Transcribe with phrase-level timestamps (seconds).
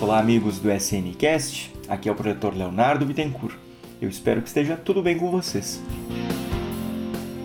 [0.00, 1.70] Olá, amigos do SNCast.
[1.86, 3.56] Aqui é o projetor Leonardo Bittencourt.
[4.00, 5.82] Eu espero que esteja tudo bem com vocês.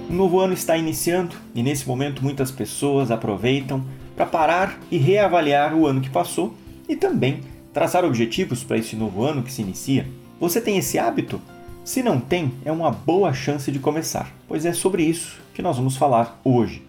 [0.09, 3.83] Um novo ano está iniciando e nesse momento muitas pessoas aproveitam
[4.15, 6.55] para parar e reavaliar o ano que passou
[6.87, 7.41] e também
[7.73, 10.07] traçar objetivos para esse novo ano que se inicia.
[10.39, 11.41] Você tem esse hábito?
[11.89, 15.75] Se não tem, é uma boa chance de começar, pois é sobre isso que nós
[15.75, 16.85] vamos falar hoje.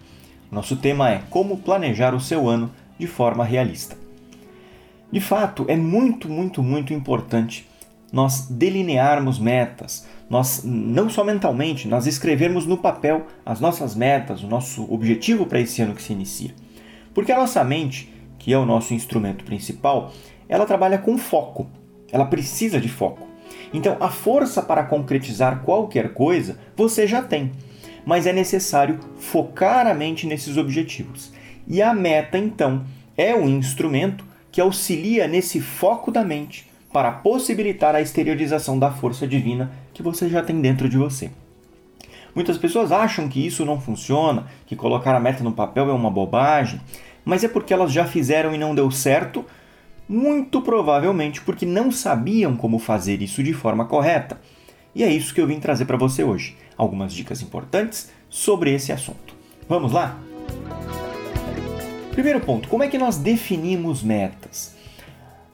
[0.53, 3.97] Nosso tema é como planejar o seu ano de forma realista.
[5.11, 7.67] De fato, é muito, muito, muito importante
[8.13, 14.49] nós delinearmos metas, nós não só mentalmente, nós escrevermos no papel as nossas metas, o
[14.49, 16.55] nosso objetivo para esse ano que se inicia.
[17.15, 20.13] Porque a nossa mente, que é o nosso instrumento principal,
[20.47, 21.69] ela trabalha com foco.
[22.13, 23.30] Ela precisa de foco.
[23.73, 27.53] Então, a força para concretizar qualquer coisa você já tem,
[28.05, 31.33] mas é necessário focar a mente nesses objetivos.
[31.67, 32.85] E a meta, então,
[33.17, 39.27] é um instrumento que auxilia nesse foco da mente para possibilitar a exteriorização da força
[39.27, 41.31] divina que você já tem dentro de você.
[42.35, 46.11] Muitas pessoas acham que isso não funciona, que colocar a meta no papel é uma
[46.11, 46.81] bobagem,
[47.25, 49.45] mas é porque elas já fizeram e não deu certo
[50.11, 54.41] muito provavelmente porque não sabiam como fazer isso de forma correta.
[54.93, 56.57] E é isso que eu vim trazer para você hoje.
[56.77, 59.37] Algumas dicas importantes sobre esse assunto.
[59.69, 60.19] Vamos lá?
[62.11, 64.75] Primeiro ponto: como é que nós definimos metas?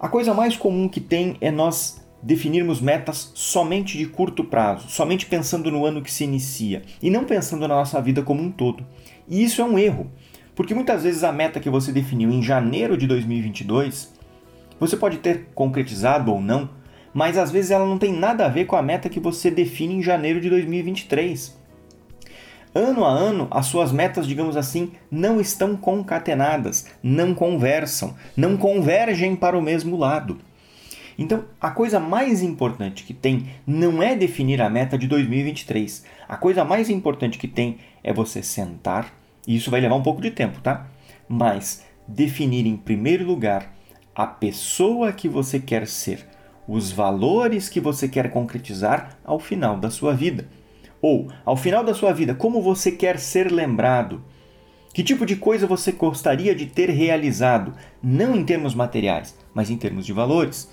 [0.01, 5.27] A coisa mais comum que tem é nós definirmos metas somente de curto prazo, somente
[5.27, 8.87] pensando no ano que se inicia e não pensando na nossa vida como um todo.
[9.29, 10.11] E isso é um erro,
[10.55, 14.16] porque muitas vezes a meta que você definiu em janeiro de 2022
[14.79, 16.69] você pode ter concretizado ou não,
[17.13, 19.95] mas às vezes ela não tem nada a ver com a meta que você define
[19.95, 21.57] em janeiro de 2023.
[22.75, 29.35] Ano a ano, as suas metas, digamos assim, não estão concatenadas, não conversam, não convergem
[29.35, 30.39] para o mesmo lado.
[31.19, 36.05] Então, a coisa mais importante que tem não é definir a meta de 2023.
[36.29, 39.11] A coisa mais importante que tem é você sentar,
[39.49, 40.87] e isso vai levar um pouco de tempo, tá?
[41.27, 43.75] Mas definir em primeiro lugar
[44.17, 46.27] a pessoa que você quer ser,
[46.67, 50.49] os valores que você quer concretizar ao final da sua vida.
[51.03, 54.25] Ou, ao final da sua vida, como você quer ser lembrado?
[54.95, 59.77] Que tipo de coisa você gostaria de ter realizado, não em termos materiais, mas em
[59.77, 60.71] termos de valores?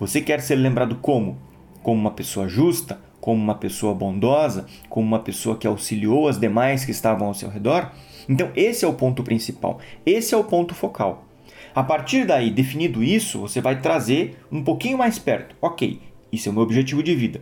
[0.00, 1.38] Você quer ser lembrado como?
[1.84, 6.84] Como uma pessoa justa, como uma pessoa bondosa, como uma pessoa que auxiliou as demais
[6.84, 7.92] que estavam ao seu redor?
[8.28, 11.28] Então, esse é o ponto principal, esse é o ponto focal.
[11.74, 15.56] A partir daí, definido isso, você vai trazer um pouquinho mais perto.
[15.60, 16.00] Ok,
[16.30, 17.40] isso é o meu objetivo de vida.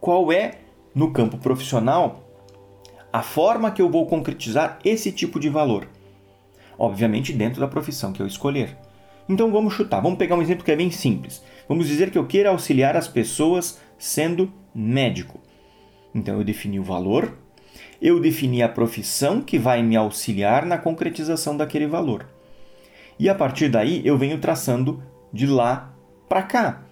[0.00, 0.52] Qual é,
[0.94, 2.26] no campo profissional,
[3.12, 5.88] a forma que eu vou concretizar esse tipo de valor?
[6.78, 8.76] Obviamente, dentro da profissão que eu escolher.
[9.28, 11.42] Então vamos chutar, vamos pegar um exemplo que é bem simples.
[11.68, 15.40] Vamos dizer que eu queira auxiliar as pessoas sendo médico.
[16.14, 17.36] Então eu defini o valor,
[18.00, 22.26] eu defini a profissão que vai me auxiliar na concretização daquele valor.
[23.18, 25.94] E a partir daí eu venho traçando de lá
[26.28, 26.82] para cá.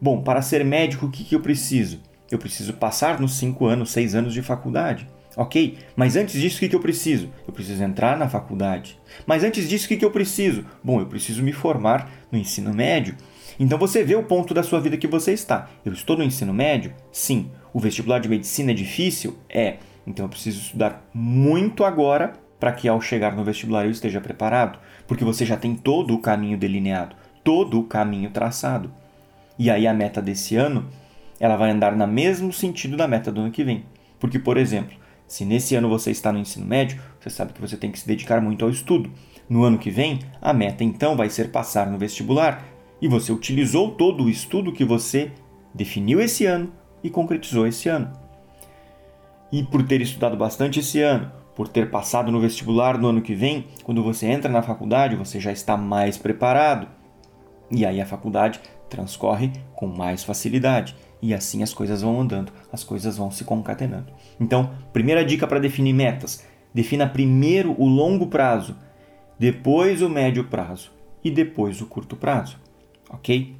[0.00, 2.00] Bom, para ser médico, o que, que eu preciso?
[2.30, 5.08] Eu preciso passar nos 5 anos, 6 anos de faculdade.
[5.36, 7.30] Ok, mas antes disso, o que, que eu preciso?
[7.46, 8.98] Eu preciso entrar na faculdade.
[9.26, 10.64] Mas antes disso, o que, que eu preciso?
[10.84, 13.16] Bom, eu preciso me formar no ensino médio.
[13.58, 15.70] Então você vê o ponto da sua vida que você está.
[15.84, 16.92] Eu estou no ensino médio?
[17.10, 17.50] Sim.
[17.72, 19.38] O vestibular de medicina é difícil?
[19.48, 19.76] É.
[20.06, 24.78] Então eu preciso estudar muito agora para que ao chegar no vestibular eu esteja preparado,
[25.12, 27.14] porque você já tem todo o caminho delineado,
[27.44, 28.90] todo o caminho traçado.
[29.58, 30.88] E aí a meta desse ano,
[31.38, 33.84] ela vai andar no mesmo sentido da meta do ano que vem.
[34.18, 34.96] Porque, por exemplo,
[35.28, 38.08] se nesse ano você está no ensino médio, você sabe que você tem que se
[38.08, 39.10] dedicar muito ao estudo.
[39.50, 42.64] No ano que vem, a meta então vai ser passar no vestibular,
[42.98, 45.30] e você utilizou todo o estudo que você
[45.74, 46.72] definiu esse ano
[47.04, 48.10] e concretizou esse ano.
[49.52, 53.34] E por ter estudado bastante esse ano, por ter passado no vestibular no ano que
[53.34, 56.88] vem, quando você entra na faculdade, você já está mais preparado.
[57.70, 60.94] E aí a faculdade transcorre com mais facilidade.
[61.20, 64.12] E assim as coisas vão andando, as coisas vão se concatenando.
[64.40, 66.44] Então, primeira dica para definir metas:
[66.74, 68.76] defina primeiro o longo prazo,
[69.38, 70.90] depois o médio prazo
[71.22, 72.58] e depois o curto prazo.
[73.08, 73.56] Ok?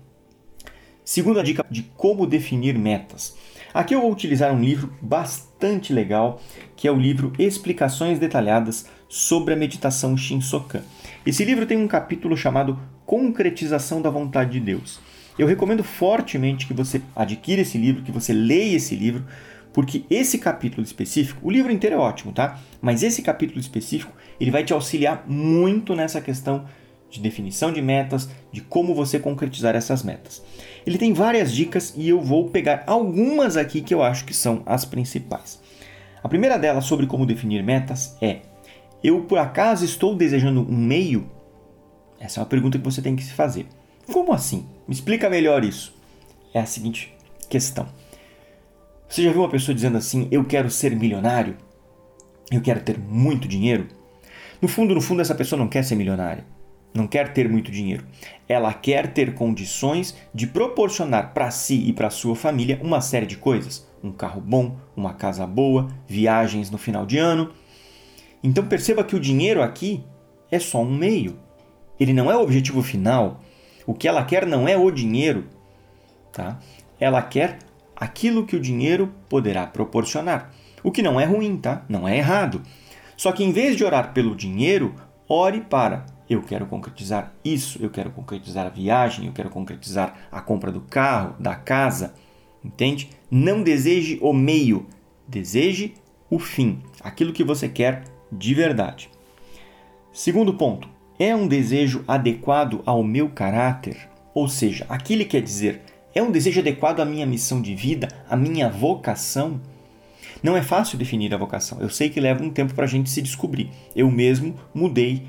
[1.04, 3.36] Segunda dica de como definir metas.
[3.74, 6.42] Aqui eu vou utilizar um livro bastante legal,
[6.76, 10.82] que é o livro Explicações Detalhadas sobre a Meditação Shinsokan.
[11.24, 15.00] Esse livro tem um capítulo chamado Concretização da Vontade de Deus.
[15.38, 19.24] Eu recomendo fortemente que você adquira esse livro, que você leia esse livro,
[19.72, 22.60] porque esse capítulo específico, o livro inteiro é ótimo, tá?
[22.78, 26.66] Mas esse capítulo específico, ele vai te auxiliar muito nessa questão
[27.12, 30.42] de definição de metas, de como você concretizar essas metas.
[30.86, 34.62] Ele tem várias dicas e eu vou pegar algumas aqui que eu acho que são
[34.64, 35.60] as principais.
[36.22, 38.40] A primeira delas sobre como definir metas é:
[39.04, 41.30] eu por acaso estou desejando um meio?
[42.18, 43.66] Essa é uma pergunta que você tem que se fazer.
[44.10, 44.66] Como assim?
[44.88, 45.94] Me explica melhor isso.
[46.54, 47.12] É a seguinte
[47.48, 47.86] questão.
[49.06, 51.56] Você já viu uma pessoa dizendo assim: Eu quero ser milionário?
[52.50, 53.86] Eu quero ter muito dinheiro?
[54.60, 56.46] No fundo, no fundo, essa pessoa não quer ser milionária.
[56.94, 58.04] Não quer ter muito dinheiro.
[58.48, 63.36] Ela quer ter condições de proporcionar para si e para sua família uma série de
[63.36, 67.50] coisas: um carro bom, uma casa boa, viagens no final de ano.
[68.42, 70.04] Então perceba que o dinheiro aqui
[70.50, 71.38] é só um meio.
[71.98, 73.40] Ele não é o objetivo final.
[73.86, 75.46] O que ela quer não é o dinheiro,
[76.32, 76.58] tá?
[77.00, 77.58] Ela quer
[77.96, 80.52] aquilo que o dinheiro poderá proporcionar.
[80.82, 81.84] O que não é ruim, tá?
[81.88, 82.62] Não é errado.
[83.16, 84.94] Só que em vez de orar pelo dinheiro,
[85.28, 90.40] ore para eu quero concretizar isso, eu quero concretizar a viagem, eu quero concretizar a
[90.40, 92.14] compra do carro, da casa.
[92.64, 93.10] Entende?
[93.30, 94.86] Não deseje o meio,
[95.26, 95.94] deseje
[96.30, 99.10] o fim, aquilo que você quer de verdade.
[100.12, 100.88] Segundo ponto,
[101.18, 104.08] é um desejo adequado ao meu caráter?
[104.34, 105.82] Ou seja, aquilo quer dizer,
[106.14, 109.60] é um desejo adequado à minha missão de vida, à minha vocação?
[110.42, 111.80] Não é fácil definir a vocação.
[111.80, 113.70] Eu sei que leva um tempo para a gente se descobrir.
[113.94, 115.26] Eu mesmo mudei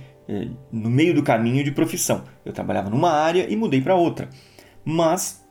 [0.71, 2.23] no meio do caminho de profissão.
[2.45, 4.29] Eu trabalhava numa área e mudei para outra.
[4.85, 5.43] Mas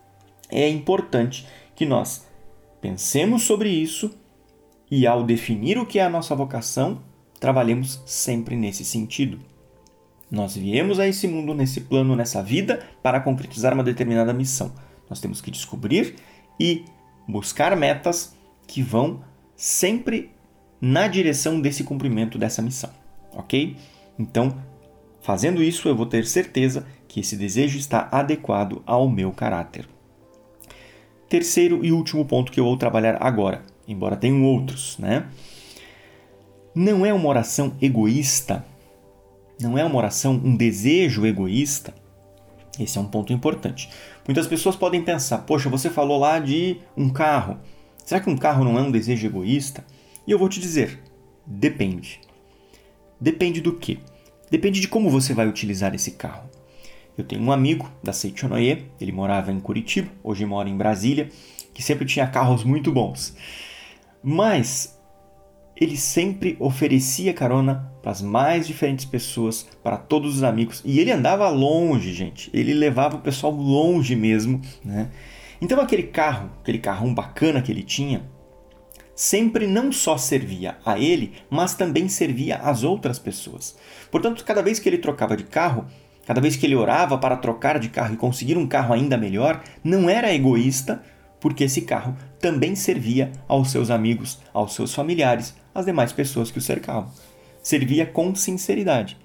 [0.51, 2.27] é importante que nós
[2.81, 4.15] pensemos sobre isso
[4.91, 7.03] e, ao definir o que é a nossa vocação,
[7.41, 9.39] trabalhemos sempre nesse sentido.
[10.31, 14.73] Nós viemos a esse mundo, nesse plano, nessa vida, para concretizar uma determinada missão.
[15.09, 16.17] Nós temos que descobrir
[16.59, 16.85] e
[17.29, 18.35] buscar metas
[18.67, 19.23] que vão
[19.55, 20.31] sempre
[20.81, 22.91] na direção desse cumprimento dessa missão,
[23.33, 23.77] ok?
[24.19, 24.57] Então,
[25.21, 29.89] fazendo isso, eu vou ter certeza que esse desejo está adequado ao meu caráter.
[31.29, 35.27] Terceiro e último ponto que eu vou trabalhar agora, embora tenham outros, né?
[36.75, 38.65] Não é uma oração egoísta,
[39.61, 41.95] não é uma oração, um desejo egoísta.
[42.79, 43.91] Esse é um ponto importante.
[44.27, 47.59] Muitas pessoas podem pensar: poxa, você falou lá de um carro.
[48.05, 49.85] Será que um carro não é um desejo egoísta?
[50.27, 51.01] E eu vou te dizer:
[51.47, 52.21] depende.
[53.23, 54.01] Depende do que?
[54.51, 56.51] Depende de como você vai utilizar esse carro.
[57.17, 61.29] Eu tenho um amigo da Seichonoye, ele morava em Curitiba, hoje mora em Brasília,
[61.73, 63.37] que sempre tinha carros muito bons.
[64.25, 64.99] Mas
[65.77, 70.83] ele sempre oferecia carona para as mais diferentes pessoas, para todos os amigos.
[70.85, 72.51] E ele andava longe, gente.
[72.53, 75.13] Ele levava o pessoal longe mesmo, né?
[75.61, 78.29] Então aquele carro, aquele carrão bacana que ele tinha,
[79.15, 83.77] sempre não só servia a ele, mas também servia às outras pessoas.
[84.11, 85.87] Portanto, cada vez que ele trocava de carro,
[86.27, 89.63] cada vez que ele orava para trocar de carro e conseguir um carro ainda melhor,
[89.83, 91.03] não era egoísta,
[91.41, 96.59] porque esse carro também servia aos seus amigos, aos seus familiares, às demais pessoas que
[96.59, 97.11] o cercavam.
[97.63, 99.17] Servia com sinceridade.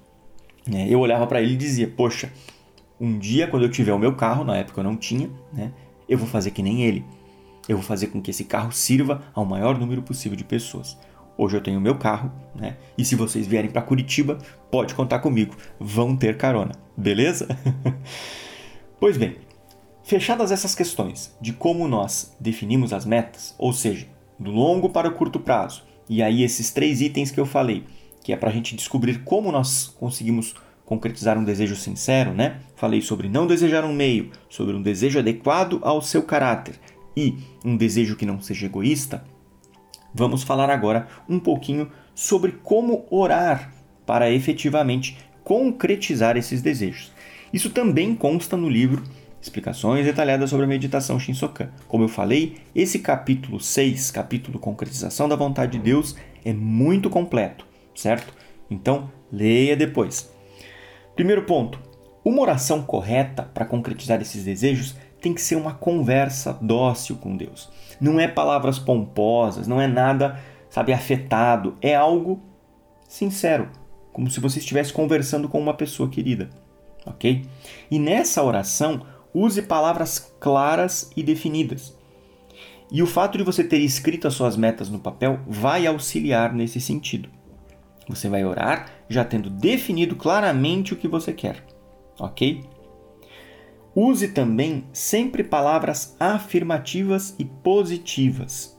[0.72, 2.32] É, eu olhava para ele e dizia: Poxa,
[3.00, 5.72] um dia quando eu tiver o meu carro, na época eu não tinha, né,
[6.08, 7.04] eu vou fazer que nem ele.
[7.68, 10.96] Eu vou fazer com que esse carro sirva ao maior número possível de pessoas.
[11.36, 12.76] Hoje eu tenho meu carro, né?
[12.96, 14.38] E se vocês vierem para Curitiba,
[14.70, 15.54] pode contar comigo.
[15.78, 17.46] Vão ter carona, beleza?
[18.98, 19.36] pois bem,
[20.08, 24.06] Fechadas essas questões de como nós definimos as metas, ou seja,
[24.38, 27.84] do longo para o curto prazo, e aí esses três itens que eu falei,
[28.24, 30.54] que é para a gente descobrir como nós conseguimos
[30.86, 32.58] concretizar um desejo sincero, né?
[32.74, 36.80] Falei sobre não desejar um meio, sobre um desejo adequado ao seu caráter
[37.18, 39.24] e um desejo que não seja egoísta.
[40.14, 43.72] Vamos falar agora um pouquinho sobre como orar
[44.06, 47.12] para efetivamente concretizar esses desejos.
[47.52, 49.02] Isso também consta no livro
[49.40, 51.70] explicações detalhadas sobre a meditação Shinsokan.
[51.88, 57.66] Como eu falei, esse capítulo 6, capítulo Concretização da Vontade de Deus, é muito completo,
[57.94, 58.32] certo?
[58.70, 60.30] Então, leia depois.
[61.16, 61.80] Primeiro ponto:
[62.24, 67.68] uma oração correta para concretizar esses desejos tem que ser uma conversa dócil com Deus.
[68.00, 72.40] Não é palavras pomposas, não é nada, sabe, afetado, é algo
[73.08, 73.68] sincero,
[74.12, 76.50] como se você estivesse conversando com uma pessoa querida,
[77.04, 77.44] ok?
[77.90, 81.96] E nessa oração, use palavras claras e definidas.
[82.90, 86.80] E o fato de você ter escrito as suas metas no papel vai auxiliar nesse
[86.80, 87.28] sentido.
[88.08, 91.62] Você vai orar já tendo definido claramente o que você quer,
[92.18, 92.64] ok?
[94.00, 98.78] Use também sempre palavras afirmativas e positivas.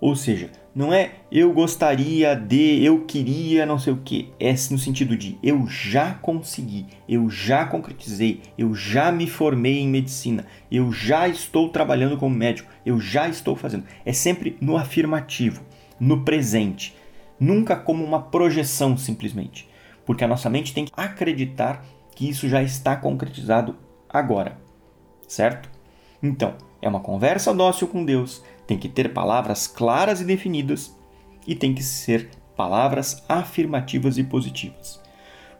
[0.00, 4.32] Ou seja, não é eu gostaria de, eu queria, não sei o que.
[4.40, 9.88] É no sentido de eu já consegui, eu já concretizei, eu já me formei em
[9.88, 13.84] medicina, eu já estou trabalhando como médico, eu já estou fazendo.
[14.02, 15.60] É sempre no afirmativo,
[16.00, 16.96] no presente.
[17.38, 19.68] Nunca como uma projeção simplesmente.
[20.06, 21.84] Porque a nossa mente tem que acreditar
[22.16, 23.76] que isso já está concretizado
[24.12, 24.58] agora.
[25.26, 25.70] Certo?
[26.22, 30.94] Então, é uma conversa dócil com Deus, tem que ter palavras claras e definidas
[31.46, 35.00] e tem que ser palavras afirmativas e positivas.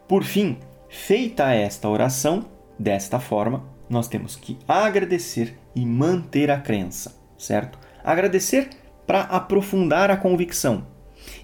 [0.06, 2.44] Por fim, feita esta oração,
[2.78, 7.78] desta forma, nós temos que agradecer e manter a crença, certo?
[8.04, 8.70] Agradecer
[9.06, 10.86] para aprofundar a convicção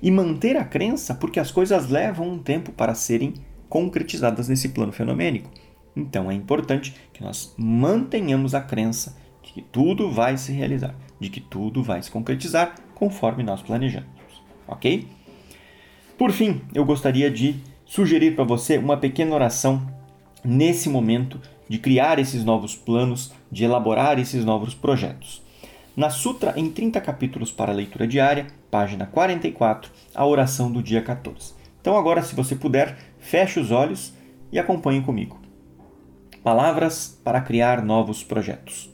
[0.02, 3.34] e manter a crença porque as coisas levam um tempo para serem
[3.68, 5.50] concretizadas nesse plano fenomênico.
[5.96, 11.30] Então é importante que nós mantenhamos a crença de que tudo vai se realizar, de
[11.30, 14.08] que tudo vai se concretizar conforme nós planejamos,
[14.66, 15.06] ok?
[16.16, 19.86] Por fim, eu gostaria de sugerir para você uma pequena oração
[20.44, 25.42] nesse momento de criar esses novos planos, de elaborar esses novos projetos.
[25.96, 31.54] Na Sutra, em 30 capítulos para leitura diária, página 44, a oração do dia 14.
[31.80, 34.12] Então, agora, se você puder, feche os olhos
[34.52, 35.38] e acompanhe comigo.
[36.42, 38.88] Palavras para criar novos projetos.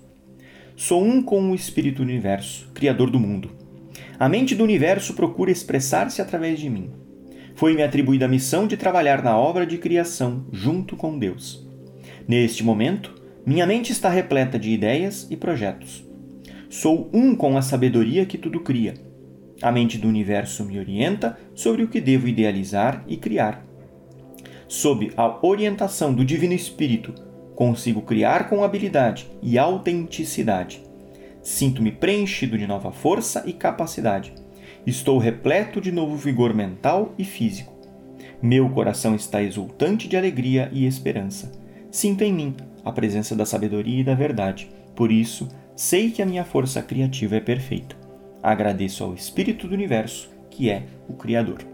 [0.74, 3.50] Sou um com o Espírito do Universo, Criador do mundo.
[4.18, 6.90] A mente do universo procura expressar-se através de mim.
[7.54, 11.68] Foi-me atribuída a missão de trabalhar na obra de criação junto com Deus.
[12.26, 16.02] Neste momento, minha mente está repleta de ideias e projetos.
[16.70, 18.94] Sou um com a sabedoria que tudo cria.
[19.60, 23.64] A mente do universo me orienta sobre o que devo idealizar e criar.
[24.66, 27.14] Sob a orientação do Divino Espírito,
[27.54, 30.82] Consigo criar com habilidade e autenticidade.
[31.42, 34.32] Sinto-me preenchido de nova força e capacidade.
[34.86, 37.72] Estou repleto de novo vigor mental e físico.
[38.42, 41.52] Meu coração está exultante de alegria e esperança.
[41.90, 44.70] Sinto em mim a presença da sabedoria e da verdade.
[44.94, 47.96] Por isso, sei que a minha força criativa é perfeita.
[48.42, 51.73] Agradeço ao Espírito do Universo, que é o Criador.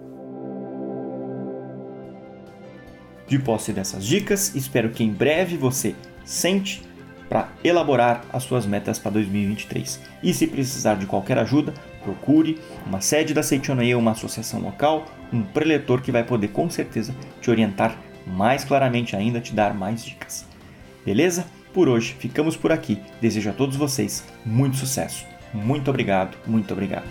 [3.30, 5.94] De posse dessas dicas, espero que em breve você
[6.24, 6.82] sente
[7.28, 10.00] para elaborar as suas metas para 2023.
[10.20, 11.72] E se precisar de qualquer ajuda,
[12.02, 17.14] procure uma sede da Seichonae, uma associação local, um preletor que vai poder com certeza
[17.40, 17.96] te orientar
[18.26, 20.44] mais claramente ainda, te dar mais dicas.
[21.06, 21.46] Beleza?
[21.72, 22.98] Por hoje ficamos por aqui.
[23.20, 25.24] Desejo a todos vocês muito sucesso.
[25.54, 27.06] Muito obrigado, muito obrigado.